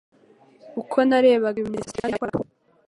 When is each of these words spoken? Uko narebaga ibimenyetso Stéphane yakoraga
Uko 0.81 0.95
narebaga 1.07 1.57
ibimenyetso 1.59 1.91
Stéphane 1.91 2.13
yakoraga 2.13 2.41